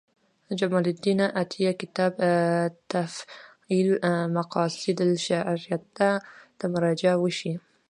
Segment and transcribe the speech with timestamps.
[0.59, 2.13] جمال الدین عطیه کتاب
[2.93, 3.87] تفعیل
[4.37, 5.77] مقاصد الشریعة
[6.59, 7.53] ته مراجعه وشي.